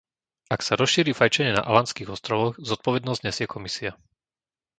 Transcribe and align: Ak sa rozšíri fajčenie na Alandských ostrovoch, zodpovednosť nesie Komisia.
Ak 0.53 0.59
sa 0.65 0.73
rozšíri 0.81 1.11
fajčenie 1.15 1.53
na 1.55 1.61
Alandských 1.71 2.09
ostrovoch, 2.15 2.55
zodpovednosť 2.69 3.21
nesie 3.23 3.45
Komisia. 3.55 3.91